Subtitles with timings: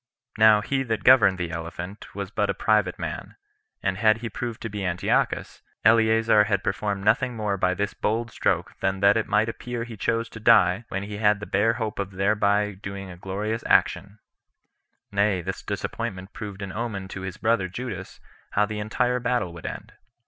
[0.39, 3.35] Now he that governed the elephant was but a private man;
[3.83, 8.31] and had he proved to be Antiochus, Eleazar had performed nothing more by this bold
[8.31, 11.73] stroke than that it might appear he chose to die, when he had the bare
[11.73, 14.17] hope of thereby doing a glorious action;
[15.11, 18.19] nay, this disappointment proved an omen to his brother [Judas]
[18.53, 19.93] how the entire battle would end.